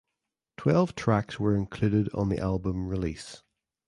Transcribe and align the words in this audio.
Twelve 0.57 0.95
tracks 0.95 1.39
were 1.39 1.55
included 1.55 2.09
on 2.15 2.29
the 2.29 2.39
album 2.39 2.87
release. 2.87 3.43